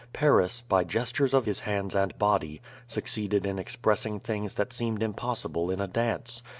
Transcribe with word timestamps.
Paris, 0.13 0.61
by 0.67 0.83
gestures 0.83 1.31
of 1.31 1.45
his 1.45 1.59
hands 1.59 1.93
and 1.93 2.17
body, 2.17 2.59
succeeded 2.87 3.45
in 3.45 3.59
expressing 3.59 4.19
things 4.19 4.55
that 4.55 4.73
seemed 4.73 5.03
impossible 5.03 5.69
in 5.69 5.79
a 5.79 5.85
dance. 5.87 6.41